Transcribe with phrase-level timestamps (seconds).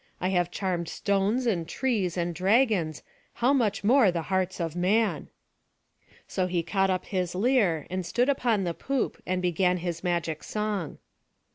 [0.19, 3.03] I have charmed stones, and trees, and dragons,
[3.33, 5.29] how much more the hearts of man!"
[6.27, 10.43] So he caught up his lyre, and stood upon the poop, and began his magic
[10.43, 10.97] song.